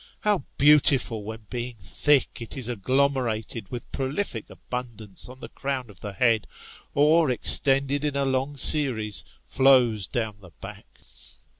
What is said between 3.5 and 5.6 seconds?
with prolific abundance on the